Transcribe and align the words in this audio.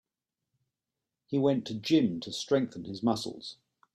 He 1.27 1.37
went 1.37 1.67
to 1.67 1.75
gym 1.75 2.21
to 2.21 2.31
strengthen 2.31 2.85
his 2.85 3.03
muscles. 3.03 3.57